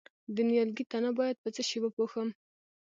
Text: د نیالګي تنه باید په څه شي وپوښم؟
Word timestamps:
د 0.35 0.37
نیالګي 0.49 0.83
تنه 0.91 1.11
باید 1.17 1.37
په 1.43 1.49
څه 1.55 1.61
شي 1.69 1.77
وپوښم؟ 1.81 2.29